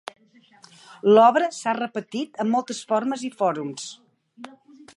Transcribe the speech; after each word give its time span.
L'obra 1.09 1.49
s'ha 1.57 1.75
repetit 1.79 2.41
en 2.45 2.49
moltes 2.55 2.81
formes 2.93 3.27
i 3.29 3.33
fòrums. 3.43 3.87